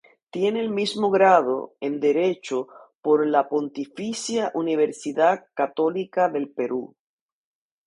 Tiene 0.31 0.59
el 0.61 0.71
mismo 0.71 1.11
grado, 1.11 1.75
en 1.79 1.99
Derecho, 1.99 2.67
por 3.03 3.27
la 3.27 3.47
Pontificia 3.47 4.49
Universidad 4.55 5.45
Católica 5.53 6.27
del 6.27 6.49
Perú. 6.49 6.95